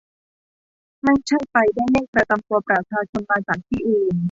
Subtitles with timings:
[1.03, 4.13] ไม่ใช่ไปได้เลขประจำตัวประชาชนมาจากที่อื่น